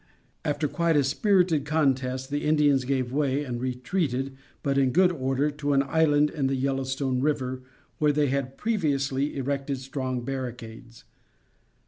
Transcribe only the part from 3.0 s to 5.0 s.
way and retreated, but in